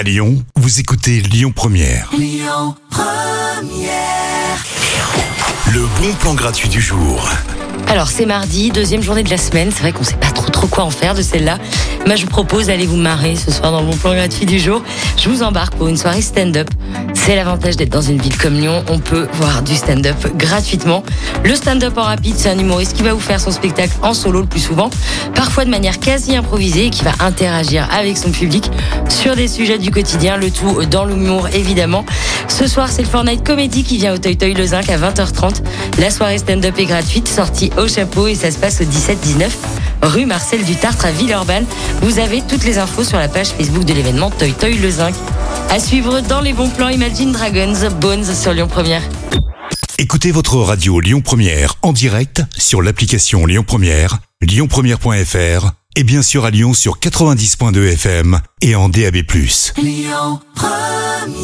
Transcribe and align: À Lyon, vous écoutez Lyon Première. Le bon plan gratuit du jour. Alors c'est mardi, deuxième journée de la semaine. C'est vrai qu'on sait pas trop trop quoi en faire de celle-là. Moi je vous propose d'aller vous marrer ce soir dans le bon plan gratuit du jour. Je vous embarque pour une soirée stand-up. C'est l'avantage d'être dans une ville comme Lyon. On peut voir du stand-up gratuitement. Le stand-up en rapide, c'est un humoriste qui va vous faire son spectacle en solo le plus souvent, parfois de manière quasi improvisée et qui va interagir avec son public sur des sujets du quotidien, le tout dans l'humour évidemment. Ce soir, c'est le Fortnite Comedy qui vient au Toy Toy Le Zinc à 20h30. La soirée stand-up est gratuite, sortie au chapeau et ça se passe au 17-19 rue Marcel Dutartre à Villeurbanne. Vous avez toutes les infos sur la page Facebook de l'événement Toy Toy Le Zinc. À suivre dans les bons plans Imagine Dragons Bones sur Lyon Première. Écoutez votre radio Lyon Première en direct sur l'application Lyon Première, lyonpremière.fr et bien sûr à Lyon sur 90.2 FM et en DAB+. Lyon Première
À 0.00 0.02
Lyon, 0.02 0.42
vous 0.56 0.80
écoutez 0.80 1.20
Lyon 1.20 1.52
Première. 1.54 2.10
Le 5.74 6.00
bon 6.00 6.14
plan 6.18 6.32
gratuit 6.32 6.70
du 6.70 6.80
jour. 6.80 7.28
Alors 7.86 8.08
c'est 8.08 8.24
mardi, 8.24 8.70
deuxième 8.70 9.02
journée 9.02 9.22
de 9.22 9.28
la 9.28 9.36
semaine. 9.36 9.70
C'est 9.70 9.80
vrai 9.80 9.92
qu'on 9.92 10.02
sait 10.02 10.16
pas 10.16 10.30
trop 10.30 10.48
trop 10.48 10.68
quoi 10.68 10.84
en 10.84 10.90
faire 10.90 11.14
de 11.14 11.20
celle-là. 11.20 11.58
Moi 12.06 12.16
je 12.16 12.22
vous 12.24 12.30
propose 12.30 12.68
d'aller 12.68 12.86
vous 12.86 12.96
marrer 12.96 13.36
ce 13.36 13.50
soir 13.50 13.72
dans 13.72 13.80
le 13.80 13.88
bon 13.88 13.96
plan 13.98 14.14
gratuit 14.14 14.46
du 14.46 14.58
jour. 14.58 14.82
Je 15.18 15.28
vous 15.28 15.42
embarque 15.42 15.74
pour 15.74 15.88
une 15.88 15.98
soirée 15.98 16.22
stand-up. 16.22 16.70
C'est 17.22 17.36
l'avantage 17.36 17.76
d'être 17.76 17.90
dans 17.90 18.00
une 18.00 18.16
ville 18.16 18.36
comme 18.38 18.54
Lyon. 18.54 18.82
On 18.88 18.98
peut 18.98 19.28
voir 19.34 19.60
du 19.60 19.76
stand-up 19.76 20.16
gratuitement. 20.36 21.04
Le 21.44 21.54
stand-up 21.54 21.98
en 21.98 22.02
rapide, 22.04 22.34
c'est 22.38 22.48
un 22.48 22.58
humoriste 22.58 22.96
qui 22.96 23.02
va 23.02 23.12
vous 23.12 23.20
faire 23.20 23.38
son 23.38 23.50
spectacle 23.50 23.92
en 24.02 24.14
solo 24.14 24.40
le 24.40 24.46
plus 24.46 24.60
souvent, 24.60 24.88
parfois 25.34 25.66
de 25.66 25.70
manière 25.70 26.00
quasi 26.00 26.34
improvisée 26.34 26.86
et 26.86 26.90
qui 26.90 27.04
va 27.04 27.12
interagir 27.20 27.86
avec 27.92 28.16
son 28.16 28.30
public 28.30 28.70
sur 29.10 29.36
des 29.36 29.48
sujets 29.48 29.76
du 29.76 29.90
quotidien, 29.90 30.38
le 30.38 30.50
tout 30.50 30.82
dans 30.86 31.04
l'humour 31.04 31.48
évidemment. 31.52 32.06
Ce 32.48 32.66
soir, 32.66 32.88
c'est 32.90 33.02
le 33.02 33.08
Fortnite 33.08 33.46
Comedy 33.46 33.84
qui 33.84 33.98
vient 33.98 34.14
au 34.14 34.18
Toy 34.18 34.38
Toy 34.38 34.54
Le 34.54 34.64
Zinc 34.64 34.88
à 34.88 34.96
20h30. 34.96 35.56
La 35.98 36.10
soirée 36.10 36.38
stand-up 36.38 36.78
est 36.78 36.86
gratuite, 36.86 37.28
sortie 37.28 37.70
au 37.76 37.86
chapeau 37.86 38.28
et 38.28 38.34
ça 38.34 38.50
se 38.50 38.56
passe 38.56 38.80
au 38.80 38.84
17-19 38.84 39.50
rue 40.02 40.24
Marcel 40.24 40.64
Dutartre 40.64 41.04
à 41.04 41.10
Villeurbanne. 41.10 41.66
Vous 42.00 42.18
avez 42.18 42.40
toutes 42.40 42.64
les 42.64 42.78
infos 42.78 43.04
sur 43.04 43.18
la 43.18 43.28
page 43.28 43.48
Facebook 43.48 43.84
de 43.84 43.92
l'événement 43.92 44.30
Toy 44.30 44.52
Toy 44.52 44.78
Le 44.78 44.90
Zinc. 44.90 45.14
À 45.72 45.78
suivre 45.78 46.20
dans 46.20 46.40
les 46.40 46.52
bons 46.52 46.68
plans 46.68 46.88
Imagine 46.88 47.30
Dragons 47.30 47.88
Bones 48.00 48.24
sur 48.24 48.52
Lyon 48.52 48.66
Première. 48.66 49.02
Écoutez 49.98 50.32
votre 50.32 50.56
radio 50.56 50.98
Lyon 50.98 51.20
Première 51.20 51.76
en 51.82 51.92
direct 51.92 52.42
sur 52.58 52.82
l'application 52.82 53.46
Lyon 53.46 53.62
Première, 53.64 54.18
lyonpremière.fr 54.40 55.70
et 55.94 56.02
bien 56.02 56.22
sûr 56.22 56.44
à 56.44 56.50
Lyon 56.50 56.74
sur 56.74 56.98
90.2 56.98 57.92
FM 57.92 58.40
et 58.62 58.74
en 58.74 58.88
DAB+. 58.88 59.18
Lyon 59.80 60.40
Première 60.56 61.39